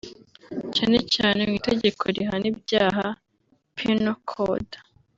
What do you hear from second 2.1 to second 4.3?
rihana ibyaha (penal